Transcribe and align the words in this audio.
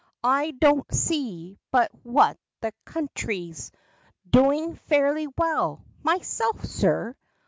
I 0.23 0.49
don't 0.49 0.91
see 0.91 1.59
but 1.69 1.91
what 2.01 2.39
the 2.61 2.73
country's 2.85 3.71
Doin' 4.27 4.73
faarly 4.75 5.27
well, 5.37 5.85
myself, 6.01 6.65
sir! 6.65 7.15